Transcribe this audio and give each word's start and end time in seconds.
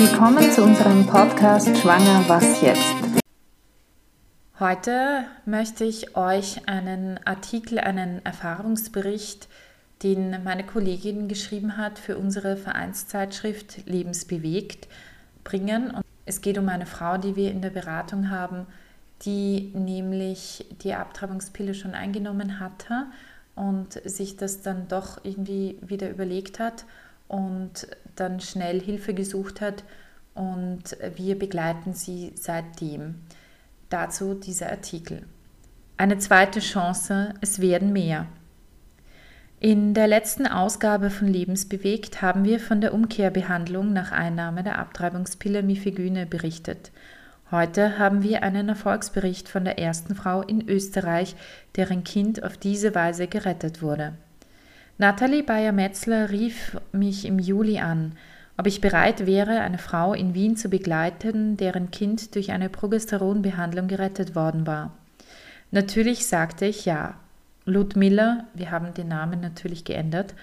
Willkommen 0.00 0.48
zu 0.52 0.62
unserem 0.62 1.04
Podcast 1.08 1.76
Schwanger, 1.76 2.22
was 2.28 2.62
jetzt? 2.62 2.94
Heute 4.60 5.24
möchte 5.44 5.84
ich 5.84 6.16
euch 6.16 6.68
einen 6.68 7.18
Artikel, 7.24 7.80
einen 7.80 8.24
Erfahrungsbericht, 8.24 9.48
den 10.04 10.44
meine 10.44 10.64
Kollegin 10.64 11.26
geschrieben 11.26 11.76
hat 11.76 11.98
für 11.98 12.16
unsere 12.16 12.56
Vereinszeitschrift 12.56 13.88
Lebensbewegt, 13.88 14.86
bringen. 15.42 15.90
Und 15.90 16.04
es 16.26 16.42
geht 16.42 16.58
um 16.58 16.68
eine 16.68 16.86
Frau, 16.86 17.18
die 17.18 17.34
wir 17.34 17.50
in 17.50 17.60
der 17.60 17.70
Beratung 17.70 18.30
haben, 18.30 18.68
die 19.22 19.72
nämlich 19.74 20.64
die 20.84 20.94
Abtreibungspille 20.94 21.74
schon 21.74 21.94
eingenommen 21.94 22.60
hatte 22.60 23.06
und 23.56 23.94
sich 24.04 24.36
das 24.36 24.62
dann 24.62 24.86
doch 24.86 25.24
irgendwie 25.24 25.76
wieder 25.82 26.08
überlegt 26.08 26.60
hat 26.60 26.84
und 27.28 27.86
dann 28.16 28.40
schnell 28.40 28.80
Hilfe 28.80 29.14
gesucht 29.14 29.60
hat 29.60 29.84
und 30.34 30.96
wir 31.16 31.38
begleiten 31.38 31.94
sie 31.94 32.32
seitdem. 32.34 33.16
Dazu 33.90 34.34
dieser 34.34 34.70
Artikel. 34.70 35.22
Eine 35.96 36.18
zweite 36.18 36.60
Chance, 36.60 37.34
es 37.40 37.60
werden 37.60 37.92
mehr. 37.92 38.26
In 39.60 39.92
der 39.92 40.06
letzten 40.06 40.46
Ausgabe 40.46 41.10
von 41.10 41.26
Lebensbewegt 41.26 42.22
haben 42.22 42.44
wir 42.44 42.60
von 42.60 42.80
der 42.80 42.94
Umkehrbehandlung 42.94 43.92
nach 43.92 44.12
Einnahme 44.12 44.62
der 44.62 44.78
Abtreibungspille 44.78 45.64
Mifegyne 45.64 46.26
berichtet. 46.26 46.92
Heute 47.50 47.98
haben 47.98 48.22
wir 48.22 48.44
einen 48.44 48.68
Erfolgsbericht 48.68 49.48
von 49.48 49.64
der 49.64 49.78
ersten 49.78 50.14
Frau 50.14 50.42
in 50.42 50.68
Österreich, 50.68 51.34
deren 51.74 52.04
Kind 52.04 52.44
auf 52.44 52.56
diese 52.56 52.94
Weise 52.94 53.26
gerettet 53.26 53.82
wurde. 53.82 54.12
Nathalie 55.00 55.44
Bayer-Metzler 55.44 56.30
rief 56.30 56.76
mich 56.90 57.24
im 57.24 57.38
Juli 57.38 57.78
an, 57.78 58.14
ob 58.56 58.66
ich 58.66 58.80
bereit 58.80 59.26
wäre, 59.26 59.60
eine 59.60 59.78
Frau 59.78 60.12
in 60.12 60.34
Wien 60.34 60.56
zu 60.56 60.68
begleiten, 60.68 61.56
deren 61.56 61.92
Kind 61.92 62.34
durch 62.34 62.50
eine 62.50 62.68
Progesteronbehandlung 62.68 63.86
gerettet 63.86 64.34
worden 64.34 64.66
war. 64.66 64.92
Natürlich 65.70 66.26
sagte 66.26 66.66
ich 66.66 66.84
ja. 66.84 67.14
Ludmilla, 67.64 68.44
wir 68.54 68.72
haben 68.72 68.92
den 68.92 69.06
Namen 69.06 69.40
natürlich 69.40 69.84
geändert, 69.84 70.34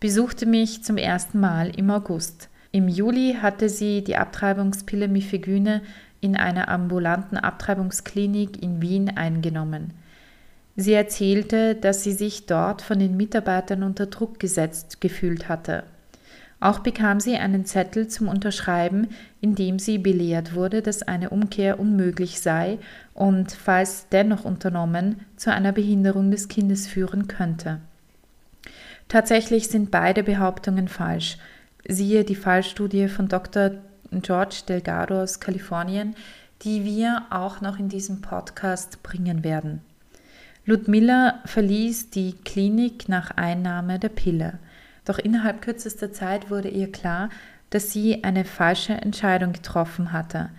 besuchte 0.00 0.44
mich 0.44 0.84
zum 0.84 0.98
ersten 0.98 1.40
Mal 1.40 1.70
im 1.74 1.90
August. 1.90 2.50
Im 2.72 2.88
Juli 2.88 3.38
hatte 3.40 3.70
sie 3.70 4.04
die 4.04 4.16
Abtreibungspille 4.16 5.08
Mifegyne 5.08 5.80
in 6.20 6.36
einer 6.36 6.68
ambulanten 6.68 7.38
Abtreibungsklinik 7.38 8.62
in 8.62 8.82
Wien 8.82 9.16
eingenommen. 9.16 9.94
Sie 10.76 10.92
erzählte, 10.92 11.74
dass 11.74 12.02
sie 12.02 12.12
sich 12.12 12.46
dort 12.46 12.82
von 12.82 12.98
den 12.98 13.16
Mitarbeitern 13.16 13.82
unter 13.82 14.06
Druck 14.06 14.40
gesetzt 14.40 15.00
gefühlt 15.00 15.48
hatte. 15.48 15.84
Auch 16.60 16.78
bekam 16.78 17.20
sie 17.20 17.36
einen 17.36 17.66
Zettel 17.66 18.08
zum 18.08 18.28
Unterschreiben, 18.28 19.08
in 19.40 19.54
dem 19.54 19.78
sie 19.78 19.98
belehrt 19.98 20.54
wurde, 20.54 20.82
dass 20.82 21.02
eine 21.02 21.30
Umkehr 21.30 21.78
unmöglich 21.78 22.40
sei 22.40 22.78
und, 23.12 23.52
falls 23.52 24.08
dennoch 24.08 24.44
unternommen, 24.44 25.20
zu 25.36 25.52
einer 25.52 25.72
Behinderung 25.72 26.30
des 26.30 26.48
Kindes 26.48 26.86
führen 26.86 27.28
könnte. 27.28 27.80
Tatsächlich 29.08 29.68
sind 29.68 29.90
beide 29.90 30.22
Behauptungen 30.22 30.88
falsch. 30.88 31.36
Siehe 31.86 32.24
die 32.24 32.34
Fallstudie 32.34 33.08
von 33.08 33.28
Dr. 33.28 33.72
George 34.10 34.62
Delgado 34.66 35.22
aus 35.22 35.40
Kalifornien, 35.40 36.16
die 36.62 36.84
wir 36.84 37.24
auch 37.30 37.60
noch 37.60 37.78
in 37.78 37.90
diesem 37.90 38.22
Podcast 38.22 39.02
bringen 39.02 39.44
werden. 39.44 39.82
Ludmilla 40.66 41.40
verließ 41.44 42.10
die 42.10 42.32
Klinik 42.44 43.08
nach 43.08 43.32
Einnahme 43.32 43.98
der 43.98 44.08
Pille. 44.08 44.58
Doch 45.04 45.18
innerhalb 45.18 45.60
kürzester 45.60 46.12
Zeit 46.12 46.50
wurde 46.50 46.68
ihr 46.68 46.90
klar, 46.90 47.28
dass 47.68 47.92
sie 47.92 48.24
eine 48.24 48.44
falsche 48.44 48.94
Entscheidung 48.94 49.52
getroffen 49.52 50.12
hatte. 50.12 50.50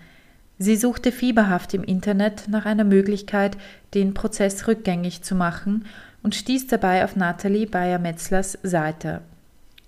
Sie 0.58 0.76
suchte 0.76 1.12
fieberhaft 1.12 1.74
im 1.74 1.82
Internet 1.82 2.48
nach 2.48 2.66
einer 2.66 2.84
Möglichkeit, 2.84 3.56
den 3.94 4.14
Prozess 4.14 4.68
rückgängig 4.68 5.22
zu 5.22 5.34
machen 5.34 5.84
und 6.22 6.34
stieß 6.34 6.68
dabei 6.68 7.04
auf 7.04 7.16
Nathalie 7.16 7.66
Bayer-Metzlers 7.66 8.58
Seite. 8.62 9.22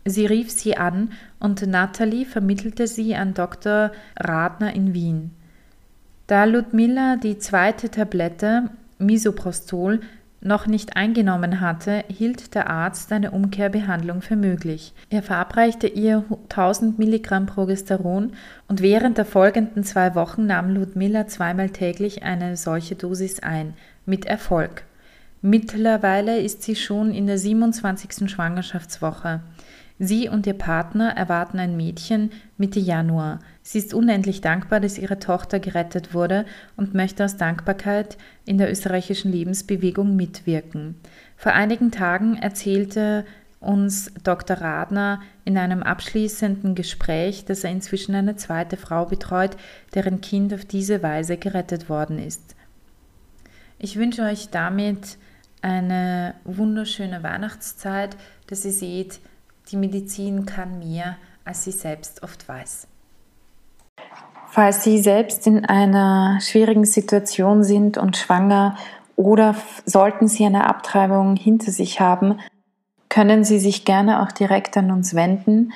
Sie 0.04 0.26
rief 0.26 0.50
sie 0.50 0.76
an 0.76 1.12
und 1.38 1.66
Nathalie 1.66 2.26
vermittelte 2.26 2.86
sie 2.86 3.14
an 3.14 3.34
Dr. 3.34 3.92
Radner 4.18 4.74
in 4.74 4.94
Wien. 4.94 5.30
Da 6.26 6.44
Ludmilla 6.44 7.16
die 7.16 7.38
zweite 7.38 7.90
Tablette 7.90 8.70
Misoprostol 8.98 10.00
noch 10.40 10.66
nicht 10.66 10.96
eingenommen 10.96 11.60
hatte, 11.60 12.04
hielt 12.08 12.54
der 12.54 12.70
Arzt 12.70 13.12
eine 13.12 13.32
Umkehrbehandlung 13.32 14.22
für 14.22 14.36
möglich. 14.36 14.92
Er 15.10 15.22
verabreichte 15.22 15.88
ihr 15.88 16.24
1000 16.48 16.98
Milligramm 16.98 17.46
Progesteron 17.46 18.32
und 18.68 18.80
während 18.80 19.18
der 19.18 19.24
folgenden 19.24 19.82
zwei 19.82 20.14
Wochen 20.14 20.46
nahm 20.46 20.70
Ludmilla 20.70 21.26
zweimal 21.26 21.70
täglich 21.70 22.22
eine 22.22 22.56
solche 22.56 22.94
Dosis 22.94 23.40
ein, 23.40 23.74
mit 24.06 24.26
Erfolg. 24.26 24.84
Mittlerweile 25.42 26.40
ist 26.40 26.62
sie 26.62 26.76
schon 26.76 27.12
in 27.12 27.26
der 27.26 27.38
27. 27.38 28.28
Schwangerschaftswoche. 28.30 29.40
Sie 29.98 30.28
und 30.28 30.46
ihr 30.46 30.54
Partner 30.54 31.16
erwarten 31.16 31.58
ein 31.58 31.76
Mädchen 31.76 32.30
Mitte 32.56 32.78
Januar. 32.78 33.40
Sie 33.62 33.78
ist 33.78 33.94
unendlich 33.94 34.40
dankbar, 34.40 34.78
dass 34.78 34.98
ihre 34.98 35.18
Tochter 35.18 35.58
gerettet 35.58 36.14
wurde 36.14 36.46
und 36.76 36.94
möchte 36.94 37.24
aus 37.24 37.36
Dankbarkeit 37.36 38.16
in 38.44 38.58
der 38.58 38.70
österreichischen 38.70 39.32
Lebensbewegung 39.32 40.14
mitwirken. 40.14 40.94
Vor 41.36 41.52
einigen 41.52 41.90
Tagen 41.90 42.36
erzählte 42.36 43.24
uns 43.60 44.12
Dr. 44.22 44.58
Radner 44.58 45.20
in 45.44 45.58
einem 45.58 45.82
abschließenden 45.82 46.76
Gespräch, 46.76 47.44
dass 47.44 47.64
er 47.64 47.72
inzwischen 47.72 48.14
eine 48.14 48.36
zweite 48.36 48.76
Frau 48.76 49.04
betreut, 49.06 49.56
deren 49.94 50.20
Kind 50.20 50.54
auf 50.54 50.64
diese 50.64 51.02
Weise 51.02 51.36
gerettet 51.36 51.88
worden 51.88 52.18
ist. 52.20 52.54
Ich 53.80 53.96
wünsche 53.96 54.22
euch 54.22 54.50
damit 54.50 55.18
eine 55.60 56.34
wunderschöne 56.44 57.24
Weihnachtszeit, 57.24 58.16
dass 58.46 58.64
ihr 58.64 58.72
seht, 58.72 59.18
die 59.70 59.76
Medizin 59.76 60.46
kann 60.46 60.78
mehr, 60.78 61.18
als 61.44 61.64
sie 61.64 61.72
selbst 61.72 62.22
oft 62.22 62.48
weiß. 62.48 62.86
Falls 64.50 64.82
Sie 64.82 64.98
selbst 64.98 65.46
in 65.46 65.66
einer 65.66 66.40
schwierigen 66.40 66.86
Situation 66.86 67.62
sind 67.62 67.98
und 67.98 68.16
schwanger 68.16 68.78
oder 69.14 69.54
sollten 69.84 70.26
Sie 70.26 70.46
eine 70.46 70.66
Abtreibung 70.66 71.36
hinter 71.36 71.70
sich 71.70 72.00
haben, 72.00 72.38
können 73.10 73.44
Sie 73.44 73.58
sich 73.58 73.84
gerne 73.84 74.22
auch 74.22 74.32
direkt 74.32 74.78
an 74.78 74.90
uns 74.90 75.14
wenden. 75.14 75.74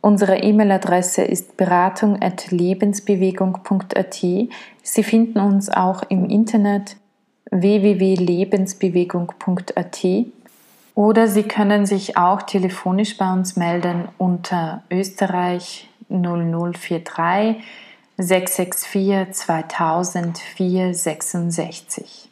Unsere 0.00 0.38
E-Mail-Adresse 0.38 1.22
ist 1.22 1.56
beratung.lebensbewegung.at. 1.56 4.26
Sie 4.82 5.02
finden 5.02 5.40
uns 5.40 5.68
auch 5.68 6.04
im 6.08 6.30
Internet 6.30 6.94
www.lebensbewegung.at. 7.50 10.06
Oder 10.98 11.28
Sie 11.28 11.44
können 11.44 11.86
sich 11.86 12.16
auch 12.16 12.42
telefonisch 12.42 13.16
bei 13.18 13.32
uns 13.32 13.54
melden 13.54 14.08
unter 14.18 14.82
Österreich 14.90 15.88
0043 16.08 17.62
664 18.16 19.32
2000 19.32 20.38
466. 20.38 22.28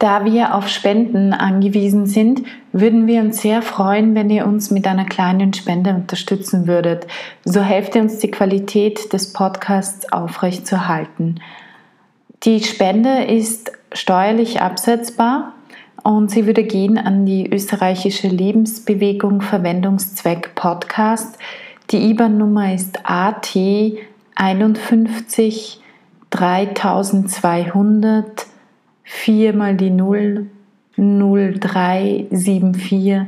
Da 0.00 0.24
wir 0.24 0.56
auf 0.56 0.66
Spenden 0.66 1.32
angewiesen 1.32 2.06
sind, 2.06 2.42
würden 2.72 3.06
wir 3.06 3.20
uns 3.20 3.40
sehr 3.40 3.62
freuen, 3.62 4.16
wenn 4.16 4.30
ihr 4.30 4.46
uns 4.48 4.72
mit 4.72 4.84
einer 4.84 5.04
kleinen 5.04 5.54
Spende 5.54 5.90
unterstützen 5.90 6.66
würdet. 6.66 7.06
So 7.44 7.60
helft 7.60 7.94
ihr 7.94 8.02
uns, 8.02 8.18
die 8.18 8.32
Qualität 8.32 9.12
des 9.12 9.32
Podcasts 9.32 10.12
aufrechtzuerhalten. 10.12 11.40
Die 12.42 12.64
Spende 12.64 13.22
ist 13.26 13.70
steuerlich 13.92 14.60
absetzbar 14.60 15.54
und 16.02 16.30
sie 16.30 16.46
würde 16.46 16.64
gehen 16.64 16.98
an 16.98 17.24
die 17.26 17.52
österreichische 17.52 18.28
Lebensbewegung 18.28 19.40
Verwendungszweck 19.40 20.54
Podcast. 20.54 21.36
Die 21.90 22.10
IBAN-Nummer 22.10 22.72
ist 22.74 23.00
AT 23.04 23.56
51 24.34 25.80
3200 26.30 28.46
4 29.02 29.54
mal 29.54 29.74
die 29.74 29.90
0 29.90 30.46
0374 30.96 33.22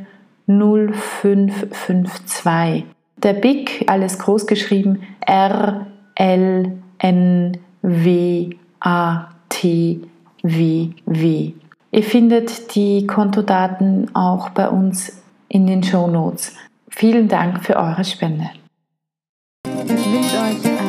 0552. 0.46 2.84
Der 3.16 3.32
BIC, 3.34 3.84
alles 3.86 4.18
groß 4.18 4.46
geschrieben, 4.46 5.02
R 5.20 5.86
L 6.14 6.72
N 6.98 7.56
W 7.82 8.50
A 8.80 9.28
T 9.48 10.00
W 10.42 10.90
W. 11.06 11.52
Ihr 11.92 12.04
findet 12.04 12.74
die 12.74 13.06
Kontodaten 13.06 14.14
auch 14.14 14.50
bei 14.50 14.68
uns 14.68 15.20
in 15.48 15.66
den 15.66 15.82
Show 15.82 16.06
Notes. 16.06 16.54
Vielen 16.88 17.28
Dank 17.28 17.64
für 17.64 17.76
eure 17.76 18.04
Spende. 18.04 18.50
Ich 19.84 19.90
wünsche 19.90 20.36
euch 20.36 20.79